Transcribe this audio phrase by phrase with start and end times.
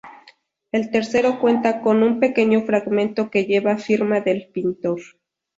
[0.71, 4.99] El tercero cuenta con un pequeño fragmento que lleva la firma del pintor.